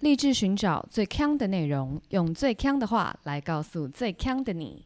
[0.00, 4.84] 立志寻找最强的内容，用最强的话来告诉最强的你。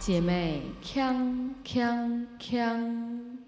[0.00, 3.38] 姐妹，强强强！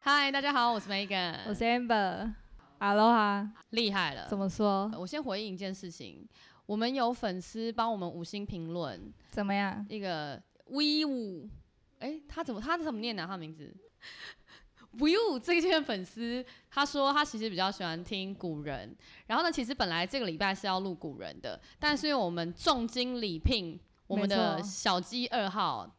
[0.00, 2.32] 嗨，大家好，我是 Megan，我是 Amber。
[2.80, 4.26] Hello 哈，厉害了！
[4.28, 4.90] 怎么说？
[4.98, 6.26] 我先回应一件事情，
[6.66, 9.86] 我们有粉丝帮我们五星评论，怎么样？
[9.88, 11.48] 一个 V 五，
[12.02, 13.24] 哎，他怎么他怎么念呢？
[13.26, 13.74] 他名字
[14.92, 18.94] v i 这件粉丝他说他其实比较喜欢听古人，
[19.26, 25.96] 然后呢，其实本来这个礼拜是要录古人的，但是因为我们重金礼聘我们的小鸡二号，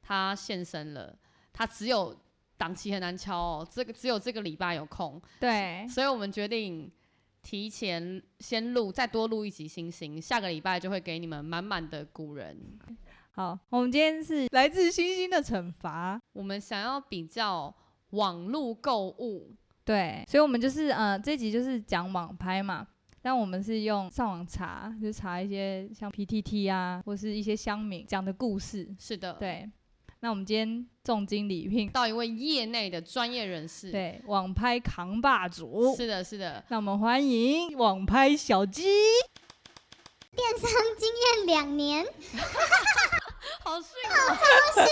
[0.00, 1.18] 他现身了，
[1.52, 2.16] 他只有。
[2.58, 6.88] 档期很难敲哦，这个只有这个礼拜有空，对，所以我们决定
[7.42, 12.56] 提前先录，再多录一集星星，下个礼拜就会给你们满满的古人。
[13.34, 17.74] 好，我们今天是来自星星的惩罚，我们想要比较
[18.10, 22.86] 网络购物，对，所以我们就是呃这集就是讲网拍嘛，
[23.22, 29.66] 但我们是用上网查，就查一些像 PTT 啊，或是一些乡民讲的故事，是的，对。
[30.20, 36.62] 那我们今天重金礼聘到一位业内的专业人士，对，网拍扛霸主，是的，是的。
[36.68, 38.82] 那我们欢迎网拍小鸡，
[40.36, 42.06] 电商经验两年，
[43.62, 44.42] 好逊，好超
[44.82, 44.84] 逊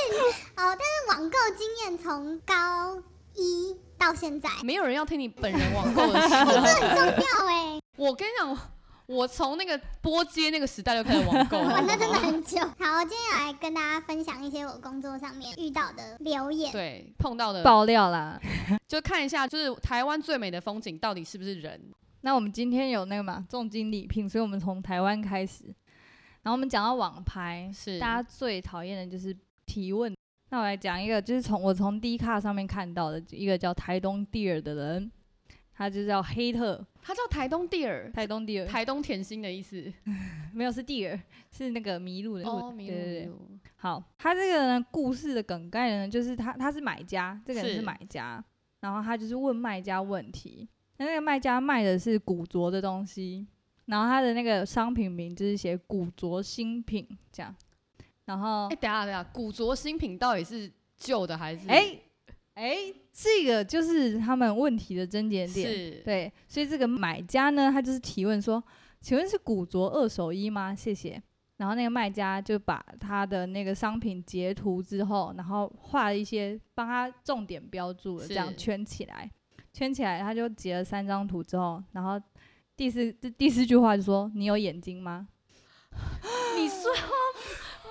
[0.56, 0.76] 哦！
[0.76, 3.02] 但是网购经验从高
[3.34, 7.80] 一到现在，没有人要听你本人网购的事， 这很重要哎。
[7.96, 8.58] 我跟你讲。
[9.06, 12.60] 我从那个波街那个时代就开始网购，玩了真的很久。
[12.78, 18.40] 好，我今天来跟大家分享一些我工作上面遇到的留言，对，碰到的爆料啦，
[18.86, 21.90] 就看一下，就是台湾最美的风景到底是不是人？
[22.20, 25.64] 那我们今天有那个嘛重金礼聘，所以我们从台湾开始，
[26.42, 30.14] 然后我们讲到网拍，是大家最讨厌的就是提问。
[30.50, 35.12] 那我来讲一个，就是从我从 D 卡上面看到的一个叫台东 Deer 的人。
[35.72, 39.90] 他就叫黑特，他叫台东地尔，台东地尔，台东甜心的意思，
[40.52, 41.18] 没有是地尔，
[41.50, 42.90] 是那个迷路的哦，迷
[43.24, 43.48] 路。
[43.76, 48.44] 好，他这个呢故事的梗概呢，就是他他是买家，这个人是买家，
[48.80, 53.46] 然后他就是问卖家问题，那那个卖家卖的是古着的东西，
[53.90, 57.54] 然后他的那个商品名就是写古着新品这样，
[58.24, 61.98] 然后哎，等下等下，古着新品到底是旧的还是哎？
[62.54, 62.76] 哎，
[63.12, 68.62] 这个就是他们问题的症结点，对，所以这个买家呢，他就是提问说
[69.00, 71.22] ：“请问是古着二手衣吗？”谢谢。
[71.56, 79.30] 然后那个卖家就把他的那个商品截图之后，然后画了一些，帮他重点标注了，这样圈起来，
[79.72, 82.20] 圈起来，他就截了三张图之后，然后
[82.80, 85.28] 第四第四句话就说：“你有眼睛吗？”
[86.56, 86.90] 你说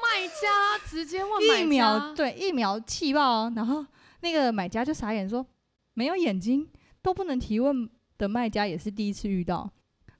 [0.01, 3.85] 卖家直接问买家，一秒对一秒气爆，然后。
[4.21, 5.45] 那个买家就傻眼说
[5.93, 6.67] ：“没有眼睛
[7.03, 9.71] 都不能提问的卖家也是第一次遇到。”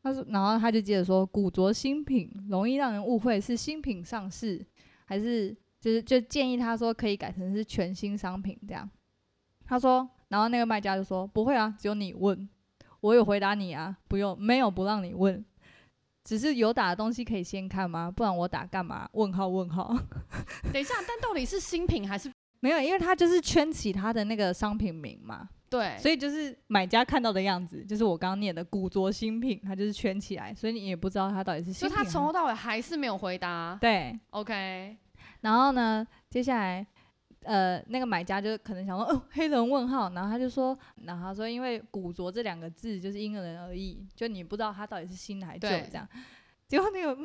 [0.04, 4.64] 他说，然后他就接着说：“古着新品容易让人误会是新品上市，
[5.04, 5.50] 还是
[5.82, 8.88] 就是就建议他说可以改成是全新商品这样。”
[9.66, 12.48] 他说，然后那个卖家就说：“不会啊，只有你问，
[13.02, 15.44] 我有回答你啊，不用，没有不让你问，
[16.24, 18.12] 只是有打的东西可以先看吗？
[18.12, 19.08] 不然我打干嘛？
[19.14, 19.96] 问号问号。
[20.74, 31.90] 等一下，但到底是新品还是？”没有，因为它就是圈起它的那个商品名嘛，对，所以就是买家看到的样子，就是我刚刚念的古着新品，它就是圈起来，所以你也不知道它到底是新品。
[31.90, 33.78] 就他从头到尾还是没有回答。
[33.80, 34.98] 对，OK。
[35.40, 36.86] 然后呢，接下来，
[37.44, 46.08] 呃，那个买家就可能想说，哦，黑人问号，然后他就说，然后他说，因为古着这两个字就是因人而异，就你不知道他到底是新还是旧这样。
[46.68, 47.18] 结果那个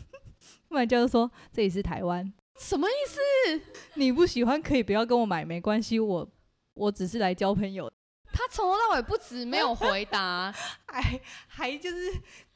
[0.68, 2.32] 买家就说，这里是台湾。
[2.58, 3.62] 什么意思？
[3.94, 6.28] 你不喜欢可以不要跟我买，没关系，我
[6.74, 7.90] 我只是来交朋友。
[8.32, 10.52] 他从头到尾不止没有回答，
[10.86, 11.96] 还还就是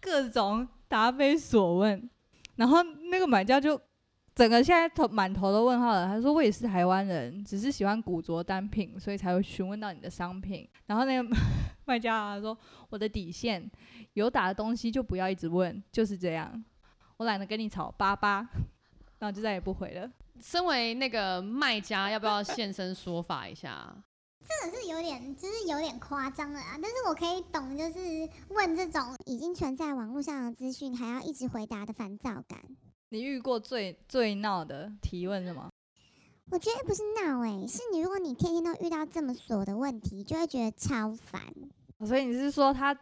[0.00, 2.08] 各种答非所问。
[2.56, 3.80] 然后那个买家就
[4.40, 6.06] 整个现在头满头的问号了。
[6.06, 10.66] 他说我也是台湾人，只是喜欢古着单品，所以才会询问到你的商品。
[10.86, 11.36] 然后那个
[11.84, 12.56] 卖家啊说
[12.88, 13.70] 我的底线
[14.14, 16.64] 有打的东西就不要一直问，就是这样，
[17.18, 18.48] 我懒得跟你吵，巴巴。
[19.18, 20.10] 然后就再也不回了。
[20.40, 23.94] 身为那个卖家，要不要现身说法一下？
[24.40, 26.78] 这个是有点，就是有点夸张了啊。
[26.80, 32.58] 但是我可以懂，就是问这种已经存在网络上的资讯，还要一直回答的烦躁感。
[33.12, 35.68] 你遇过最最闹的提问是吗？
[36.52, 41.42] 我觉得不是闹哎，是你如果你天天都遇到这么琐的问题，就会觉得超烦。
[42.06, 42.96] 所以你是说他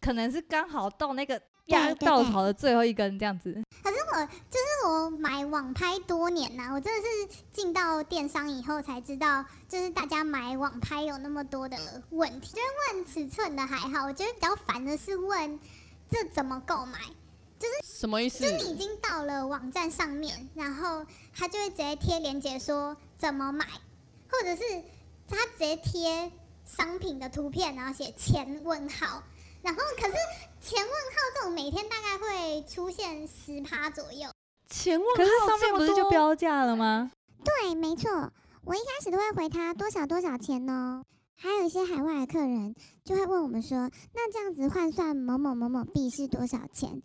[0.00, 3.62] 可能是刚好到那个压稻草的最后一根这样子。
[3.84, 11.76] 可是我就是我买网拍多年呐、我真的是进到电商以后才知道，就是大家买网拍有那么多的
[12.10, 12.52] 问题。
[12.52, 15.58] 就是问尺寸的还好，我觉得比较烦的是问
[16.10, 16.98] 这怎么购买。
[17.84, 18.44] 什么意思？
[18.44, 21.04] 就你已经到了网站上面，然后
[21.34, 23.66] 他就会直接贴链接说怎么买，
[24.28, 24.62] 或者是
[25.28, 26.32] 他直接贴
[26.64, 29.22] 商品的图片，然后写钱问号。
[29.62, 30.14] 然后可是
[30.60, 34.28] 钱问号这种每天大概会出现十趴左右。
[34.68, 37.12] 钱问可是号上面不是就这么多标价了吗？
[37.44, 38.32] 对，没错，
[38.64, 41.04] 我一开始都会回他多少多少钱哦。
[41.36, 42.74] 还有一些海外的客人
[43.04, 47.02] 就会问我们说，那这样子换算某某某某币是多少钱？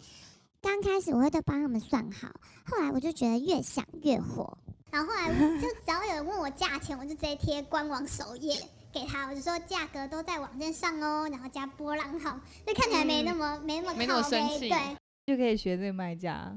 [0.62, 2.30] 刚开始我会都帮他们算好，
[2.65, 4.57] 后来我就觉得越想越火，
[4.92, 5.27] 然后后来
[5.62, 8.56] 就 只要有人问我价钱，我就直接贴官网首页
[8.92, 14.77] 给他，我就说价格都在网站上哦，然后加波浪号，就看起来没那么、没那么没那么靠背生气对，
[15.25, 16.56] 就可以学这个卖家。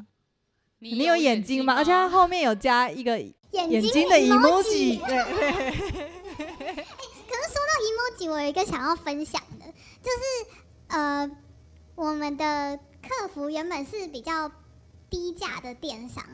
[0.78, 1.74] 你你有眼睛吗？
[1.74, 5.16] 而且他后面有加一个眼眼睛的 emoji emoji，对，
[6.40, 9.66] 可是说到 emoji，我有一个想要分享的，
[10.02, 10.46] 就是
[10.88, 11.30] 呃，
[11.96, 14.50] 我们的客服原本是比较
[15.08, 16.24] 低价的电商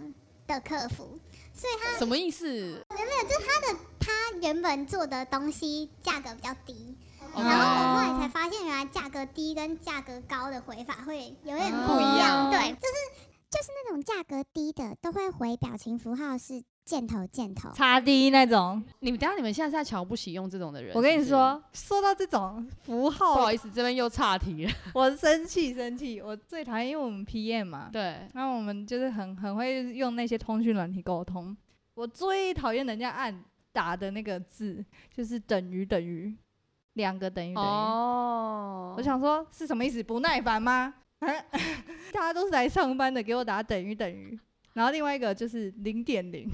[0.46, 1.18] 的客服，
[1.54, 2.44] 所以他什么意思？
[2.46, 6.94] 没有，就是他的他原本做的东西价格比较低，
[7.32, 7.42] 哦。
[7.42, 12.50] 然后我后哦来才发现，原来价格低跟价格高的回法会有点不一样。
[12.50, 12.94] 对，就是
[13.50, 18.80] 就是那种价格低的都会回表情符号是箭头箭头，差 D 那种。
[19.00, 20.94] 你们等一下你们现在是在瞧不起用这种的人？
[20.94, 24.72] 我跟你说，说到这种符号不好，意思，这边又岔题了。
[24.94, 26.20] 我生气生气。
[26.20, 31.56] 我最讨厌，因为我们 PM 嘛，对，那我们就是很很会用那些通讯软体沟通。
[31.94, 33.42] 我最讨厌人家按
[33.72, 36.32] 打的那个字，就是等于等于，
[36.92, 37.66] 两个等于等于。
[37.66, 40.00] 哦我想说是什么意思？
[40.04, 40.94] 不耐烦吗？
[42.12, 44.38] 大家都是来上班的，给我打等于等于。
[44.76, 46.46] 然后另外一个就是零点零，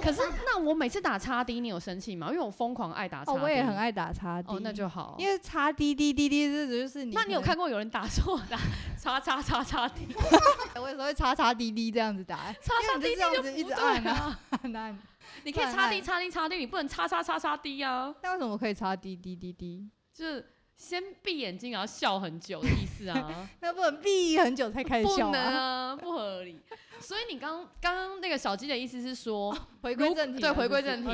[0.00, 2.28] 可是那我每次打叉 D，你有生气吗？
[2.30, 3.76] 因为我疯狂爱打叉哦，我也很。
[3.76, 5.14] 爱打叉 D，哦，那就好。
[5.18, 7.12] 因为叉 D 滴滴滴，这就是你。
[7.12, 7.54] 那你有看？
[7.54, 8.56] 过有人打错的
[8.98, 10.06] 叉叉叉叉 D，
[10.80, 14.40] 我有时候会叉叉滴滴这样子打，叉叉因为 D 就这样就不子一直按对啊啊。
[14.62, 14.98] 按按。
[15.44, 18.14] 你可以叉 D 按叉 D 叉 D，你不能叉叉叉叉 D 啊。
[18.22, 19.86] 那为什么可以叉 D 滴滴滴？
[20.14, 20.44] 就是
[20.78, 23.48] 先闭眼睛，然后笑很久的意思啊。
[23.60, 25.88] 那不能闭很久才开始不笑能啊？
[25.90, 26.58] 啊，不合理。
[27.00, 29.52] 所以你刚刚刚那个小鸡的意思是说，
[29.82, 31.08] 回归，正题对，回归正题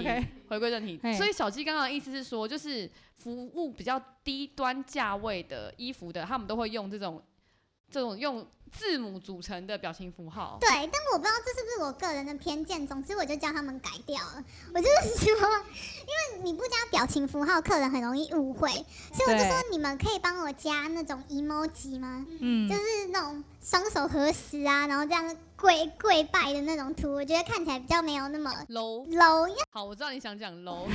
[0.48, 1.00] 回归正题。
[1.14, 7.22] 所以小鸡刚刚的意思是说，就是服务比较低端价位的衣服的，他们都会用这种
[7.90, 10.58] 这种用字母组成的表情符号。
[10.60, 14.44] 对，但我不知道这是不是我个人的偏见，总之我就叫他们改掉了。
[14.74, 18.68] 我就是说，因为你不加表情符号，客人很容易误会，
[19.12, 22.26] 所以我就说你们可以帮我加那种 emoji 吗？
[22.40, 29.46] 嗯就，是那种双手合十啊，然后这样跪跪拜的那种图，我觉得看起来比较没有那么 low，low。
[29.46, 30.84] 因为好，我知道你想讲 low，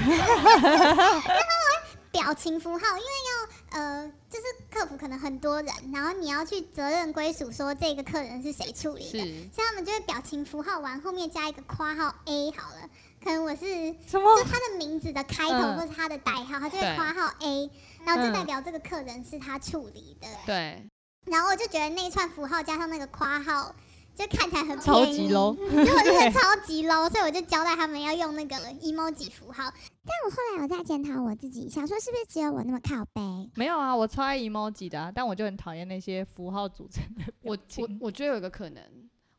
[2.11, 3.28] 表情符号，因为要
[3.71, 9.17] 呃，就是客服可能很多人，然后你要去责任归属说这个客人是谁处理的，是。
[9.19, 12.89] 所以他们就会表情符号完后面加一个括号 A 好了，
[13.23, 13.65] 可能我是
[14.07, 14.35] 什么？
[14.37, 14.43] 就？
[14.45, 15.77] 他的名字的开头嗯。
[15.77, 17.69] 或是他的代号，他就会括号 A，
[18.05, 18.33] 然后就嗯。
[18.33, 20.27] 代表这个客人是他处理的。
[20.45, 20.83] 对，
[21.25, 23.75] 然后我就觉得那一串符号加上那个括号，
[24.15, 29.71] 就看起来很超级便宜 low 因为我就觉得超级 low，所以我就交代他们要用那个 emoji 符号。
[30.03, 33.21] 但我后来我在检讨我自己，想说是不是只有我那么靠背？
[33.55, 38.83] 没有啊，我超爱 emoji 的啊、但我就很讨厌那些符号组成的我我我觉得有一个可能。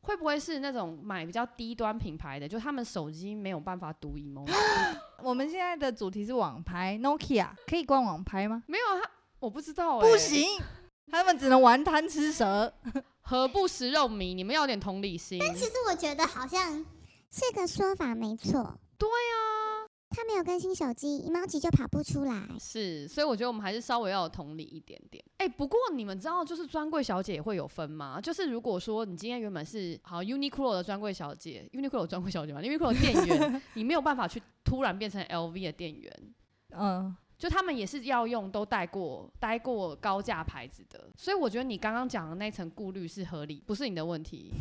[0.02, 4.50] 会不会是那种买比较低端品牌的，就他们手机没有办法读 emoji？
[5.22, 8.62] 我们现在的主题是网拍，Nokia 可以关网拍吗？
[8.66, 10.58] 没有啊，他我不知道、欸，不，行，
[11.12, 12.72] 他们只能玩贪吃蛇。
[13.30, 14.34] 何不食肉糜？
[14.34, 15.38] 你们要有点同理心。
[15.38, 16.84] 但其实我觉得好像
[17.30, 18.76] 是个说法没错。
[18.99, 22.49] 对啊，他没有更新手机，emoji 就跑不出来。
[22.58, 25.25] 是，所以我觉得我们还是稍微要有同理一点点。
[25.37, 28.20] 哎、不过你们知道，就是专柜小姐也会有分吗？
[28.20, 36.34] 就是如果说你今天原本是好 Uniqlo 的专柜小姐，Uniqlo 有专柜小姐吗？Uniqlo 的店员， 你没有办法去突然变成 LV 的店员。
[36.72, 44.52] 嗯，就他们也是要用都带过待过高价牌子的，所以我觉得你刚刚讲的那层顾虑是合理，不是你的问题。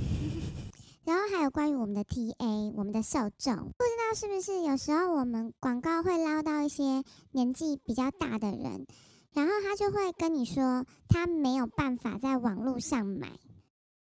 [1.04, 8.88] 然后还有关于我们的 TA，我们的受众，不知道是不是有时候我们广告会捞到一些年纪比较大的人，
[9.34, 13.28] 然后他就会跟你说他没有办法在网络上买，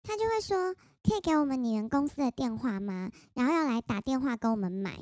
[0.02, 3.10] 他就会说可以给我们你们公司的电话吗？
[3.32, 4.98] 然后要来打电话跟我们买，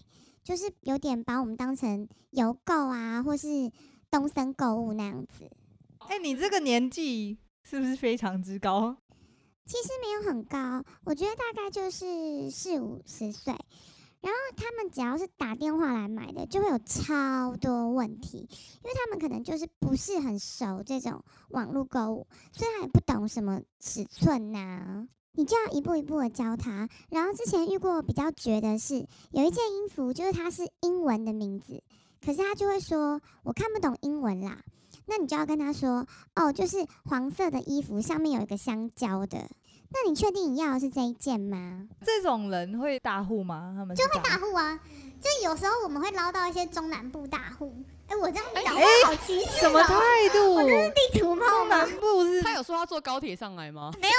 [0.48, 3.70] 就是有点把我们当成邮购啊，或是
[4.10, 5.44] 东森购物那样子。
[5.98, 8.96] 哎、你这个年纪是不是非常之高？
[9.66, 13.52] 其实没有很高，我觉得大概就是四五十岁。
[14.22, 25.06] 然后他们只要是打电话来买的，就会有超多问题，因为他们可能就是不是很熟这种网络购物，所以他也不懂什么尺寸呐、
[25.38, 26.88] 你就要一步一步的教他。
[27.10, 31.80] 然后之前遇过比较绝的是，有一件衣服就是它是英文的名字，
[32.20, 34.58] 可是他就会说我看不懂英文啦，
[35.06, 36.04] 那你就要跟他说
[36.34, 39.48] 哦，就是黄色的衣服上面有一个香蕉的。
[39.90, 41.88] 那你确定你要的是这一件吗？
[42.04, 43.74] 这种人会大户吗？
[43.78, 44.80] 他们就会大户啊，
[45.20, 47.72] 就有时候我们会捞到一些中南部大户。
[48.08, 50.56] 哎、我这样讲好歧视什么哦态度？
[50.90, 51.76] 地图炮中吗？
[51.76, 54.14] 南部是他有说他坐高铁上来吗没有，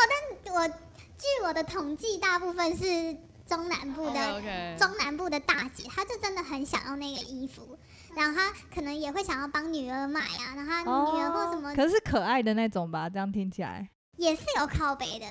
[0.45, 0.73] 但我
[1.19, 7.77] 据我的统计，大部分是中南部的中南部的大姐，她就真的很想要那个衣服，
[8.15, 13.09] 然后她可能也会想要帮女儿买啊，然后她女儿或什么、哦可是可爱的那种吧？
[13.09, 15.25] 这样听起来也是有靠背的，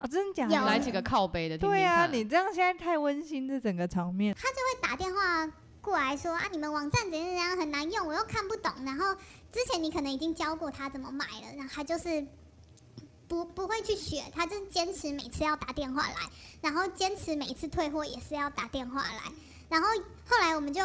[0.00, 0.66] 哦，真的假有的？
[0.66, 4.34] 来几个靠背的对啊，你这样现在太温馨，这整个场面。
[4.34, 8.70] 会打电话过来说啊，你们网站怎样怎样很难用，我又看不懂。
[8.84, 9.14] 然后
[9.50, 12.26] 之前你可能已经教过他怎么买了，然后他就是
[13.30, 16.16] 不不会去学，他就是坚持每次要打电话来，
[16.60, 19.22] 然后坚持每次退货也是要打电话来。
[19.68, 19.86] 然后
[20.28, 20.82] 后来我们就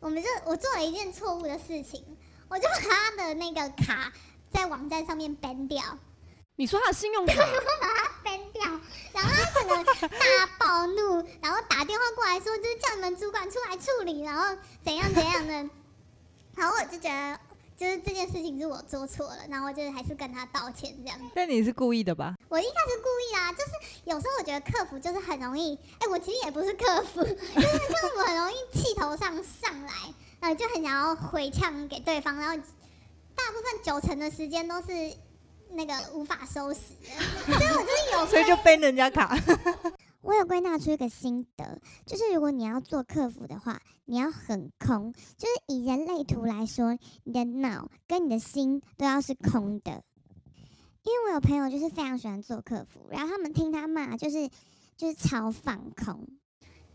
[0.00, 2.04] 我们就我做了一件错误的事情，
[2.48, 4.12] 我就把他的那个卡
[4.50, 5.80] 在网站上面 ban 掉。
[6.56, 8.64] 你说他的信用卡， 我把它 ban 掉，
[9.12, 15.52] 然后他可能大暴怒，然后打电话过来说，就是叫你们主管出来处理，然后怎样怎样的，
[16.56, 17.38] 然后我就觉得，
[17.76, 21.18] 就是这件事情是我做错了，然后就是还是跟他道歉这样。
[21.34, 22.34] 但你是故意的吧？
[22.48, 29.92] 我一开始故意啦，就是有时候我觉得客服就是很容易，哎、我其实也不是客服， 就是客服很容易气头上上来，
[30.40, 32.56] 然后就很想要回呛给对方，然后
[33.34, 35.12] 大部分九成的时间都是
[35.72, 39.36] 那个无法收拾的，所以我就是有所以就背人家卡。
[40.26, 50.02] 我有归纳出一个心得，就是如果你要做客服的话，你要很空，就是以人类图来说，你的脑跟你的心都要是空的。
[51.04, 54.50] 因为我有朋友就是非常喜欢做客服，然后他们听他骂，就是
[54.96, 56.26] 就是超放空。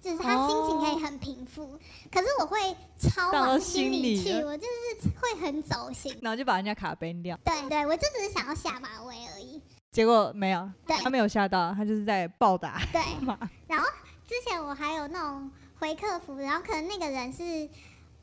[0.02, 1.80] 就是他心情可以很平复，
[2.12, 2.58] 可是我会
[2.98, 6.12] 超到往心里去，我就是会很走心。
[6.24, 9.62] 然后就把人家卡背掉，对对，我就只是想要下马威而已。
[9.92, 13.02] 结果没有，对他没有吓到，他就是在暴打对，
[13.68, 13.88] 然后。
[14.32, 17.68] 之前我还有那种回客服，然后可能那个人是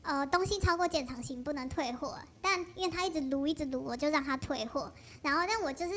[0.01, 4.91] 呃东西超过检查型不能退货，但因为他一直撸一直撸，我就让他退货。
[5.21, 5.93] 然后但我就是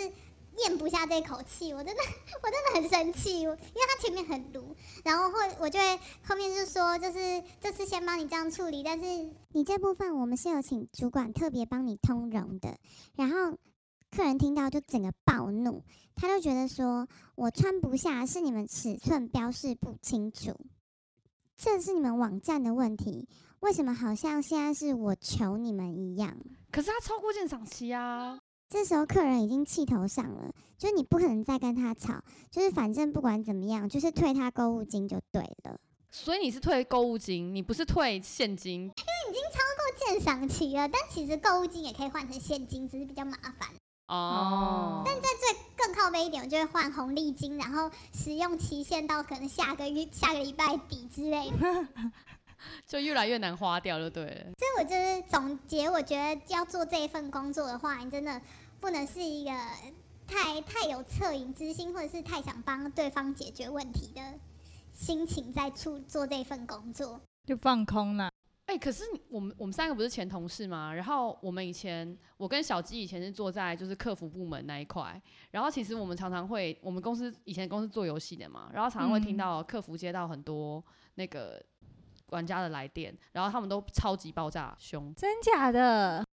[0.58, 2.02] 咽不下这口气，我真的
[2.42, 12.76] 我真的很生气，因为他前面很撸，然后会我就会后面就说就是这次先帮你这样处理，但是你这部分我们是有请主管特别帮你通融的，
[13.16, 13.56] 然后
[14.14, 15.82] 客人听到就整个暴怒，
[16.14, 20.54] 他就觉得说我穿不下是你们尺寸标示不清楚，
[21.56, 23.26] 这是你们网站的问题，
[23.60, 26.36] 为什么好像现在是我求你们一样？
[26.70, 28.38] 可是他超过鉴赏期啊。
[28.68, 35.80] 这时候客人已经气头上了，就是你不可能再跟他吵，就是反正不管怎么样，就是退他购物金就对了。
[36.10, 38.82] 所以你是退购物金，你不是退现金。
[38.82, 43.68] 因为已经超过鉴赏期了，但其实购物金也可以换成现金，只是比较麻烦。
[44.12, 51.88] 哦，但在最更靠背一点，我就会换红利金，然后使用期限到可能下个月、 下个礼拜底之类的。
[52.86, 54.52] 就越来越难花掉，就对了。
[54.58, 58.38] 所以我就是总结，我觉得要做这一份工作的话，你真的
[58.80, 59.50] 不能是一个
[60.26, 64.20] 太太有恻隐之心，或者是太想帮对方解决问题的
[64.92, 67.18] 心情在处做这份工作。
[67.46, 68.30] 就放空了。
[68.72, 70.94] 哎、可是我们我们三个不是前同事吗？
[70.94, 80.82] 然后我们以前，我跟小鸡以前是坐在就是客服部门那一块，然后其实我们常常会，我们公司以前公司做游戏的嘛，然后常常会听嗯到客服接到很多
[81.16, 81.62] 那个
[82.30, 86.24] 玩家的来电，然后他们都超级爆炸凶，真假的？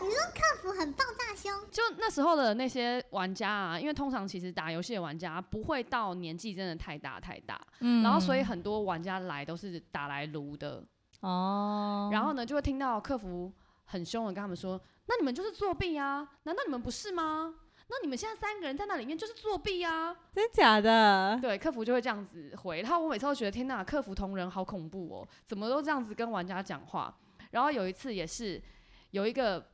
[0.00, 10.84] 你说客服很爆炸凶，就那时候的那些玩家啊，因为通常其实打游戏的玩家不会到年纪真的太大太大，嗯然后所以很多玩家来都是打来撸的，
[11.20, 13.52] 哦，然后呢，就会听到客服
[13.84, 16.28] 很凶的跟他们说：“那你们就是作弊啊？
[16.44, 17.54] 难道你们不是吗？
[17.90, 21.38] 那你们现在三个人在那里面就是作弊啊真假？”的？
[21.40, 22.82] 对，客服就会这样子回。
[22.82, 27.16] 然后我每次都觉得天哪，客服同仁好恐怖哦，怎么都这样子跟玩家讲话？
[27.50, 28.62] 然后有一次也是
[29.10, 29.70] 有一个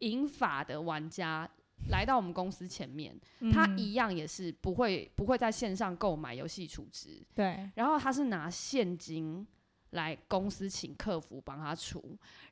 [0.00, 1.48] 银发的玩家
[1.90, 3.18] 来到我们公司前面，
[3.52, 9.46] 他嗯一样也是不会不会在线上购买游戏储值，对，然后他是拿现金
[9.90, 12.02] 来公司请客服帮他出，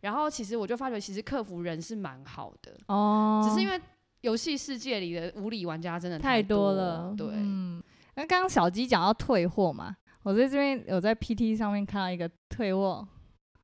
[0.01, 3.81] 然后其实我就发觉，其实客服人是蛮好的，哦，只是因为
[4.21, 7.15] 游戏世界里的无理玩家真的太多了。
[7.17, 7.83] 对，嗯，
[8.15, 13.07] 那刚刚小鸡讲到退货嘛，我在这边有在 PT 上面看到一个退货，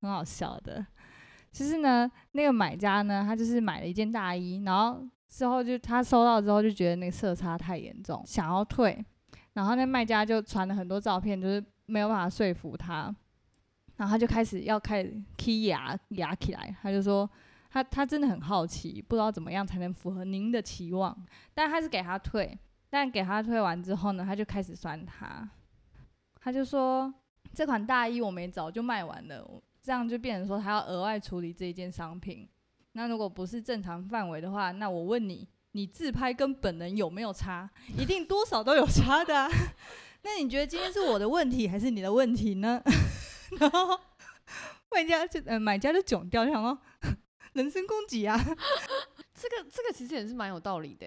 [0.00, 0.84] 很好笑的。
[1.52, 9.04] 就是呢，那个买家呢，他就是买了一件大衣，然后之后就他收到之后就觉得那个色差太严重，想要退，
[9.54, 13.12] 然后那卖家就传了很多照片，就是没有办法说服他，
[14.00, 15.14] 然后他就开始要开始
[15.66, 17.28] 牙牙起来，他就说
[17.68, 21.14] 他他真的很好奇，不知道怎么样才能符合您的期望，
[21.52, 25.46] 但他是给他退，但给他退完之后呢，他就开始酸他，
[26.40, 27.12] 他就说
[27.52, 29.62] 这款大衣我没早就卖完了。
[29.82, 32.48] 这样就变成说他要额外处理这一件商品。
[32.92, 37.68] 那如果不是正常范围的话，那我问你，你自拍跟本人有没有差？
[37.98, 39.46] 一定多少都有差的啊。
[40.24, 42.82] 那你觉得今天是我的问题还是你的问题呢？
[43.58, 43.98] 然后
[44.90, 46.78] 卖家就呃买家就囧掉，想说
[47.52, 48.38] 人身攻击啊。
[49.34, 51.06] 这个这个其实也是蛮有道理的。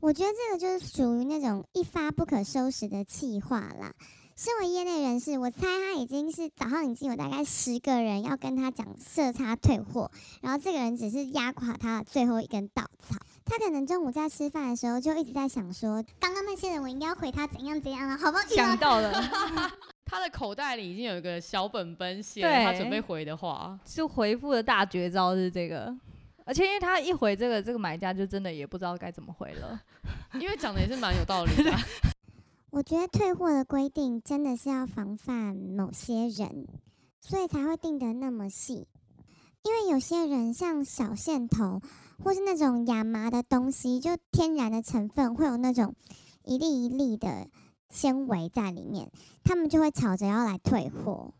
[0.00, 3.94] 我觉得这个就是属于那种一发不可收拾的气话啦。
[4.36, 10.10] 身为业内人士，我猜他已经是早上已经有大概十个人要跟他讲色差退货，
[10.42, 13.16] 然后这个人只是压垮他的最后一根稻草。
[13.46, 18.44] 他可能中午在吃饭的时候就一直在想说，刚刚那些人我应该要回他怎样怎样了，好不好？
[18.44, 19.10] 想到了，
[20.06, 25.94] 他的口袋里已经有一个小本本，写了他准备回的话，就回复的大绝招是这个。
[26.44, 29.82] 而且因为他一回这个，这个买家就真的也不知道该怎么回了，
[30.40, 31.72] 因为讲的也是蛮有道理的。
[32.70, 36.68] 我觉得退货的规定真的是要防范某些人，
[37.20, 38.86] 所以才会定得那么细。
[39.64, 41.80] 因为有些人像小线头，
[42.22, 45.92] 或是那种亚麻的东西，就天然的成分会有那种
[46.44, 47.48] 一粒一粒的
[47.88, 49.10] 纤维在里面，
[49.44, 51.32] 他们就会吵着要来退货。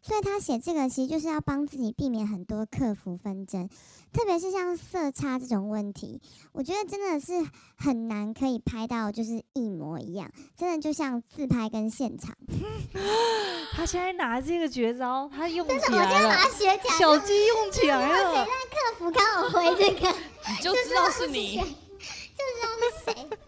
[0.00, 3.68] 所以他写这个其实就是要帮自己避免很多客服纷争，
[4.12, 6.22] 特别是像色差这种问题，
[6.52, 7.32] 我觉得真的是
[7.76, 12.34] 很难可以拍到就是一模一样，真的就像自拍跟现场。
[13.74, 15.98] 他现在拿这个绝招，他用起来了。
[15.98, 16.96] 我现在把它学起来。
[16.96, 18.34] 小鸡用起来了。
[18.34, 20.08] 谁在客服刚好回这个？
[20.48, 23.38] 你就知道是你， 就知道是谁。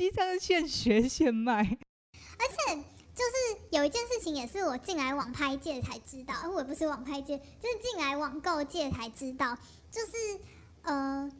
[0.00, 1.58] 小鸡这样现学现卖，
[2.38, 2.82] 而且。
[3.12, 9.58] 就是有一件事情，也是我进来网拍界才知道，我不是网拍界，就是进来网购界才知道，
[9.90, 10.40] 就是
[10.80, 11.30] 呃，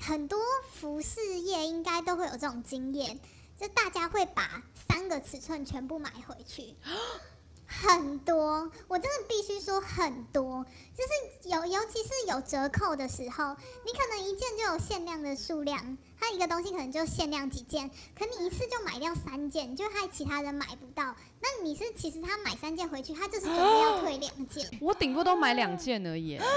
[0.00, 0.38] 很多
[0.72, 3.18] 服饰业应该都会有这种经验，
[3.58, 6.76] 就大家会把三个尺寸全部买回去。
[7.82, 21.14] 很多，我真的必须说很多，就是有，尤其是有折扣的时候，你可能一件就有限量的数量，它一个东西可能就限量几件，可你一次就买掉三件，就害其他人买不到。
[21.40, 24.66] 那你是其实他买三件回去，他就是准备要退两件。
[24.80, 26.38] 我顶多都买两件而已。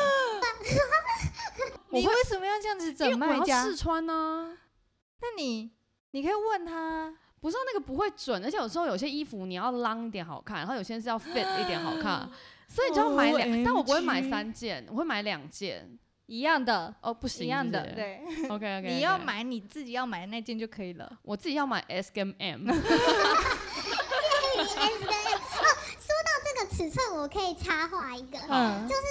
[1.89, 3.63] 你为什么要这样子整卖家？
[3.63, 4.57] 试穿呢？
[5.21, 5.71] 那你
[6.11, 7.17] 你可以问他。
[7.47, 12.29] 不是那个不会准，而且有时候有些衣服你要 long 一点好看，然后有些是要 fit 一点好看，
[12.67, 13.63] 所以你就要买两。
[13.63, 18.19] 但我不会买三件，我会买两件一样的哦，不行一样的对。
[18.49, 21.09] OK OK，你要买你自己要买的那件就可以了。
[21.21, 22.67] 我自己要买 S 跟 M。
[22.67, 22.75] S
[24.99, 25.63] 跟 M 哦，
[26.03, 29.01] 说到这个尺寸，我可以插话一个，嗯就是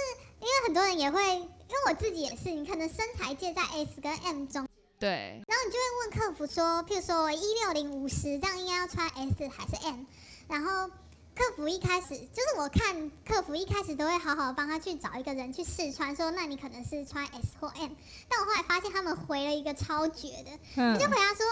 [0.41, 4.67] 因为很多人也会，因为我自己也是，你可能身材介在 S 跟 M 中。
[4.99, 10.05] 对，然后你就会问客服说，譬如说我一六零五十，这样应该要穿 S 还是 M？
[10.47, 10.87] 然后
[11.35, 17.91] 客服一开始就是我看客服一开始都会好好帮他去找一个人去试穿，说那你可能是穿 S 或 M。
[18.27, 21.45] 但我后来发现他们回了一个超绝的，我就回答说，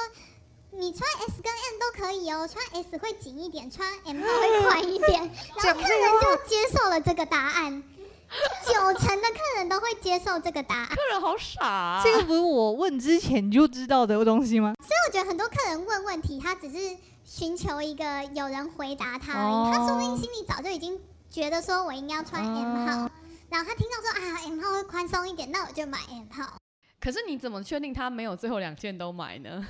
[0.71, 5.21] 你穿 S 跟 M 都可以哦，穿 S 会紧一点，穿 M 会 宽一点。
[5.63, 7.84] 然后客人就接受了这个答案。
[8.65, 10.88] 九成的客人都会接受这个答案。
[10.88, 14.73] 客人好傻，这个不是我问之前就知道的东西吗？
[14.79, 19.71] 所以我觉得很多客人问问题，他只是寻求一个有人回答他而已。
[19.71, 23.09] 他说不定心里早就已经觉得说我应该要穿 M 号，
[23.49, 26.57] 然后他听到说啊 M 号会宽松一点，那我就买 M 号。
[26.99, 29.65] 可是你怎么确定他没有最后两件都买呢？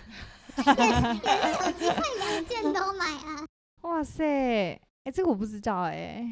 [0.58, 3.46] 也 是有机会两件都买啊！
[3.82, 4.24] 哇塞，
[5.04, 6.26] 哎，这个我不知道哎。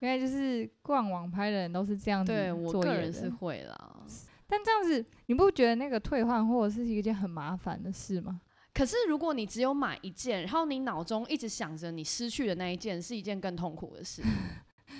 [0.00, 3.96] 原来就是逛网拍的人都是这样子对我个人是会啦，
[4.46, 8.40] 但这样子你不觉得那个退换货是一件很麻烦的事吗？
[8.72, 14.22] 可是如果你只有买一件，然后你脑中一直想着你失去的那一件，是一件更痛苦的事。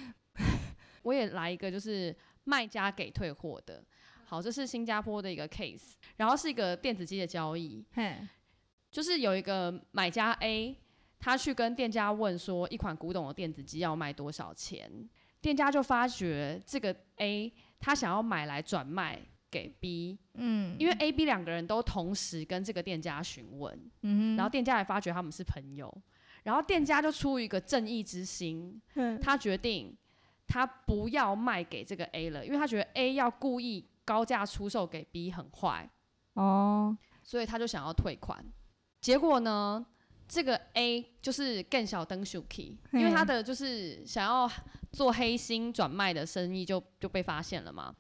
[1.02, 3.84] 我也来一个，就是卖家给退货的。
[4.24, 7.86] 好，这是新加坡的一个 case，然后是一个电子机的交易，
[8.90, 10.76] 就是有一个买家 A。
[11.18, 14.90] 他去跟店家问说，一款古董的电子机要卖多少钱？
[15.40, 25.92] 店家就发觉这个 A 他想要买来转卖，给 B，嗯，因为 A、B 两个人都同时跟这个店家询问，嗯，然后店家也发觉他们是朋友，
[26.42, 29.96] 然后店家就出于一个正义之心，嗯他决定
[30.46, 35.88] 他不要卖给这个 A 了，因为他觉得 A 要故意高价出售给 B 很坏，
[36.34, 38.44] 哦，所以他就想要退款。
[39.00, 39.86] 结果呢，
[40.28, 44.50] 这个 A 就是更小灯 Shuki，因为他的就是想要
[44.92, 47.94] 做黑心转卖的生意就就被发现了嘛。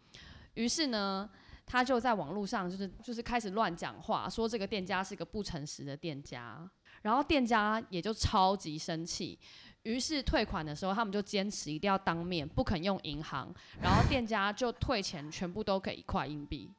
[0.54, 1.28] 于是呢，
[1.64, 6.70] 他就在网络上就是就是开始乱讲话，说这个店家是个不诚实的店家，
[7.02, 9.38] 然后店家也就超级生气。
[9.84, 16.70] 于是退款的时候，他们就坚持一定要当面，不肯用银行，然后店家就退钱，全部都给一块硬币。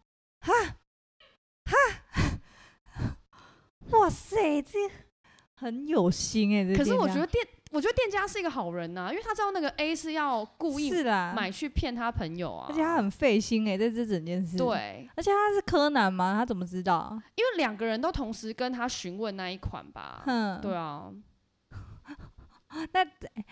[0.41, 0.53] 哈
[1.65, 2.39] 哈
[3.91, 4.77] 哇塞，这
[5.59, 16.33] 很有心哎、这可是我觉得店，我觉得店家是一个好人呐、因为他知道那个 A 是要故意是啦，买去骗他朋友啊，而且他很费心哎、在这整件事。，对，而且他是柯南吗？
[16.37, 17.11] 他怎么知道？
[17.35, 21.11] 因为两个人都同时跟他询问那一款吧，哼，对啊，
[22.93, 23.03] 那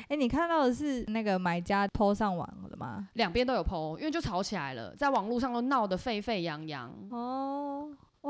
[0.10, 3.10] 哎、你看到的是那个买家 PO 上网了吗？
[3.14, 7.67] 两边都有 PO，因为就吵起来了，在网络上都闹得沸沸扬扬，哦，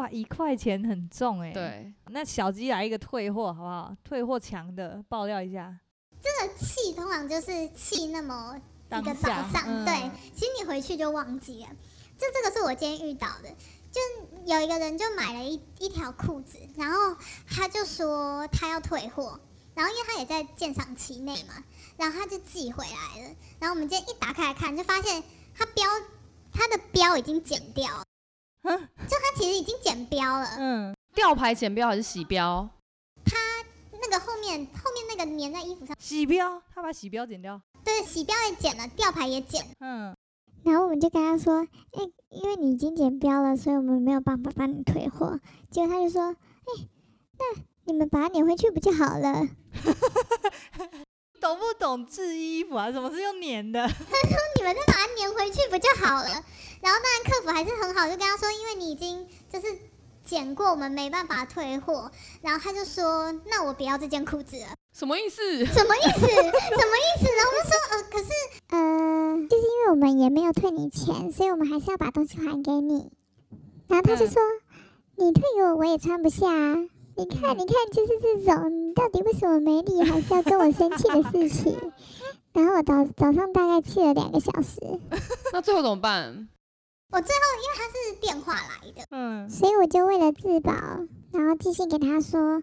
[0.07, 3.95] 哇，一块钱很重哎、，对，那小鸡来一个退货好不好？
[4.03, 5.77] 退货强的爆料一下，
[6.21, 11.69] 这个气通常就是气那么一个早上，嗯对，其实你回去就忘记了。
[12.17, 13.49] 就这个是我今天遇到的，
[13.91, 14.01] 就
[14.45, 17.15] 有一个人就买了一一条裤子，然后
[17.47, 19.39] 他就说他要退货，
[19.75, 21.63] 然后因为他也在鉴赏期内嘛，
[21.97, 23.35] 然后他就寄回来了。
[23.59, 25.23] 然后我们今天一打开来看，就发现
[25.55, 25.85] 他标
[26.51, 28.03] 他的标已经剪掉了，
[28.63, 32.69] 就他其实已经剪标了，嗯，吊牌剪标还是洗标？
[33.25, 33.35] 他
[33.91, 39.65] 那个后面后面那个粘在衣服上，洗标，他把洗标剪掉，对，洗标也剪了，吊牌也剪。
[39.79, 40.15] 嗯，
[40.63, 45.39] 然后我们就跟他说，哎、因为你已经剪标了，所以我们没有办法帮你退货。
[45.71, 46.87] 结果他就说，哎、
[47.39, 49.47] 那你们把它粘回去不就好了？
[51.39, 52.91] 懂不懂制衣服啊？
[52.91, 53.81] 怎么是用粘的？
[53.87, 56.29] 他说你们再把它粘回去不就好了？
[56.81, 59.67] 然后当然客服还是很好，就跟他说，因为你已经就是
[60.23, 62.11] 剪过，我们没办法退货。
[62.41, 65.65] 然后他就说，那我不要这件裤子了，什么意思？
[65.65, 66.19] 什么意思？
[66.19, 67.31] 什么意思？
[67.35, 68.29] 然后我就说，呃，可是
[68.69, 73.11] 呃，就是因为我们也没有退你钱，所以我们还是要把东西还给你。
[73.87, 74.41] 然后他就嗯说，
[75.15, 76.75] 你退给我，我也穿不下啊。
[77.17, 81.75] 你看，你看，就是这种，你到底为什么没理，还是要跟我生气的事情？
[82.53, 84.79] 然后我早早上大概气了两个小时，
[85.51, 86.47] 那最后怎么办？
[87.09, 90.71] 我最后因为他是电话来的，嗯，所以我就为了自保，
[91.31, 92.61] 然后寄信给他说，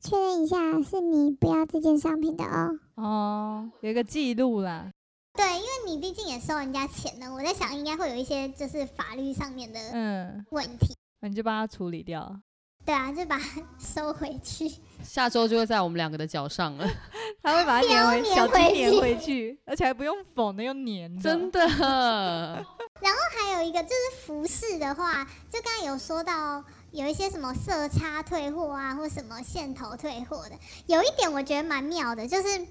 [0.00, 2.78] 确认一下是你不要这件商品的哦。
[2.96, 4.90] 哦，有一个记录啦，
[5.34, 10.94] 对，因为你毕竟也收人家钱了，我在想应该会有一些就是法律上面的嗯，问题。
[11.20, 12.40] 那你就帮他处理掉。
[12.84, 14.70] 对啊，就把它收回去。
[15.04, 16.86] 下周就会在我们两个的脚上了，
[17.42, 21.22] 他会把它粘回小鸡粘回去， 而且还不用缝的，用粘的。
[21.22, 21.60] 真的。
[23.00, 26.62] 然后还有一个就是服饰的话，就刚才有说到
[26.92, 30.52] 有一些什么色差退货啊，或什么线头退货的。
[30.86, 32.66] 有一点我觉得蛮妙的，就是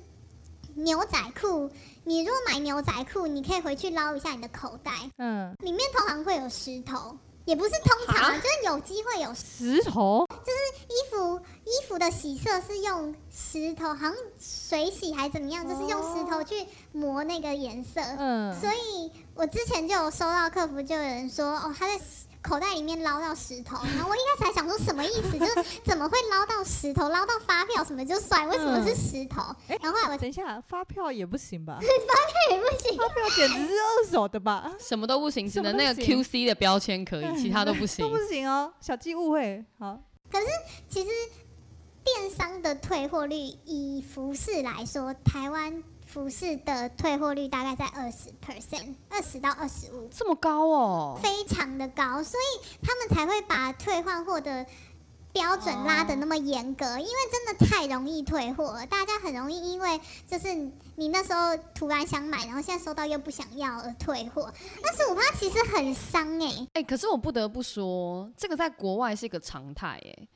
[0.76, 1.70] 牛仔裤，
[2.04, 7.18] 你如果买牛仔裤，你可以回去捞一下你的口袋，嗯，里面通常会有石头。
[7.50, 18.00] 也不是通常就是有机会有石头，就是衣服衣服的洗色是用石头，好像水洗还怎么样，就是用石头去磨那个颜色。
[18.20, 22.00] 嗯，所以我之前就有收到客服，就有人说，哦，他在
[22.42, 29.42] 口袋里面捞到石头，然后我一开始还想说什么意思，就是怎么会捞到石头，捞到发票什么就算，为什么是石头？
[29.68, 31.80] 哎然后后来我等一下，发票也不行吧？
[31.82, 34.72] 发票也不行，发票简直是二手的吧？
[34.80, 38.10] 什么都不行，只能那个 QC 的标签可以，其他都不行都。
[38.10, 39.64] 不行哦，小鸡误会。
[39.78, 40.00] 好，
[40.32, 40.48] 可是
[40.88, 41.10] 其实
[42.04, 50.10] 电商的退货率以服饰来说，台湾服饰的退货率大概在二十 percent，二十到二十五。
[50.10, 51.20] 这么高哦？
[51.22, 54.66] 非常的高，所以他们才会把退换货的
[55.32, 60.52] 标准拉的那么严格，因为真的太容易退货了，大家很容易因为就是
[60.96, 70.28] 你那时候突然想买，然后现在收到又不想要而退货，但是我怕其实很伤哎、哎、可是我不得不说，这个在国外是一个常态哎。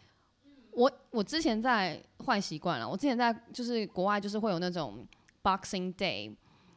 [0.76, 5.04] 我我之前在坏习惯了，我之前在就是国外就是会有那种
[5.44, 6.36] Boxing Day，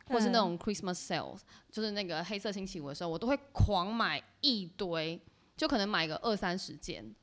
[0.09, 5.21] 或是那种 Christmas sales，、就是那个黑色星期五的时候，我都会狂买一堆，
[5.57, 7.15] 就可能买个二三十件，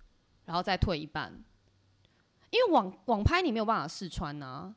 [0.46, 1.44] 然后再退一半，
[2.50, 4.74] 因为网网拍你没有办法试穿啊。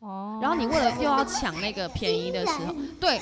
[0.00, 3.20] 哦然后你为了又要抢那个便宜的时候， 对。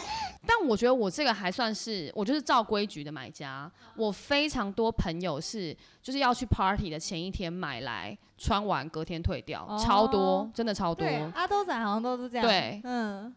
[0.48, 3.68] 但我觉得我这个还算是，我就是照规矩的买家。
[3.96, 11.04] 我非常多朋友是，就是要去 party 的前一天买来，穿完隔天退掉，超多哦，真的超多。
[11.04, 12.46] 对，阿豆仔好像都是这样。
[12.46, 13.34] 对嗯，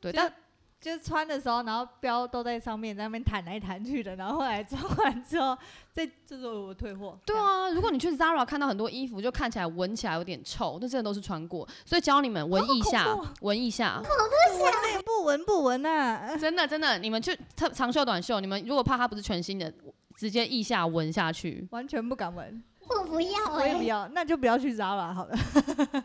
[0.00, 0.32] 对，但
[0.86, 5.58] 就是穿的时候，然后标都在上面，在那边弹来弹去的，然后后来穿完之后，
[5.90, 7.18] 再就是我退货。
[7.26, 11.66] 对啊，如果你去 Zara 看到很多衣服，就看起来闻起来有点臭，那真的都是穿过。
[11.84, 13.04] 所以教你们闻一下
[13.40, 16.38] 闻一下，这样，闻那个不闻不闻呐。
[16.38, 19.74] 真的真的，你们去特长袖短袖，你们如果怕它不是全新的，
[20.16, 21.66] 直接腋下闻下去。
[21.72, 25.36] 完全不敢闻，我不要哎、我也不要，那就不要去 Zara 好了，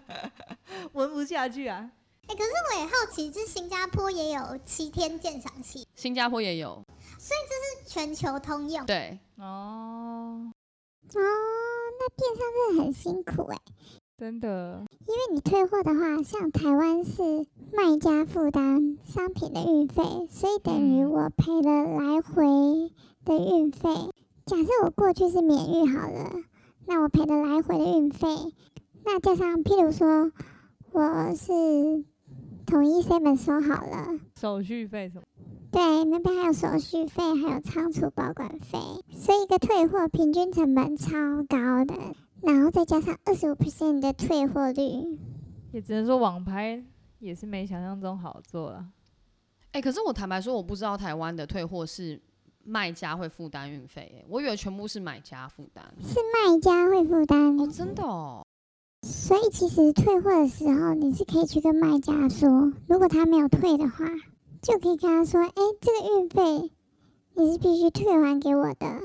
[0.94, 1.88] 闻不下去啊。
[2.32, 6.82] 哎、可是我也好奇，就是新加坡也有七天鉴赏期，新加坡也有，
[7.20, 8.86] 所以这是全球通用。
[8.86, 10.54] 对，哦，哦，
[11.13, 13.58] 那电商真的很辛苦哎、
[14.17, 17.22] 真的，因为你退货的话，像台湾是
[17.74, 22.46] 卖家负担商品的运费，所以等于嗯我赔了来回
[23.26, 23.89] 的运费。
[24.46, 26.32] 假设我过去是免运好了，
[26.86, 28.30] 那我赔了来回的运费，
[29.04, 30.32] 那加上譬如说
[30.94, 32.06] 我是
[32.65, 35.24] 统一 seven 收好了，手续费什么？
[35.71, 38.78] 对，那边还有手续费，还有仓储保管费，
[39.10, 41.10] 所以一个退货平均成本超
[41.47, 41.95] 高的，
[42.41, 45.17] 然后再加上二十五 percent 的退货率，
[45.71, 46.84] 也只能说网拍
[47.19, 48.86] 也是没想象中好做了。
[49.71, 52.21] 哎、可是我坦白说，我不知道台湾的退货是
[52.63, 55.84] 卖家会负担运费，哎，我以为全部是买家负担。
[56.02, 57.58] 是卖家会负担。
[57.58, 58.45] 哦，真的哦，
[59.04, 64.06] 所以其实退货的时候，你是可以去跟卖家说，如果他没有退的话，
[64.62, 66.72] 就可以跟他说，哎、这个运费
[67.34, 69.00] 你是必须退还给我的。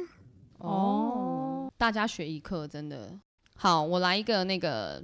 [0.58, 3.18] 哦，大家学一课，真的
[3.56, 3.82] 好。
[3.82, 5.02] 我来一个那个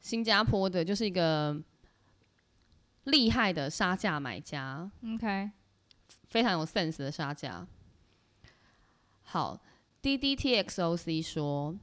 [0.00, 1.56] 新加坡的，就是一个
[3.04, 5.50] 厉害的杀价买家，OK，
[6.28, 7.66] 非常有 sense 的杀价。
[9.22, 9.60] 好
[10.02, 11.76] ，D D T X O C 说，